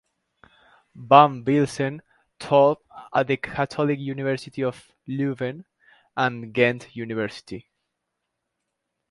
[0.95, 2.01] Van Bilsen
[2.39, 2.81] taught
[3.13, 5.63] at the Catholic University of Leuven
[6.17, 7.69] and Ghent University.